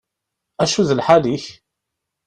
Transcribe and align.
Acu 0.63 0.81
d 0.87 0.89
lḥal-ik? 0.99 1.45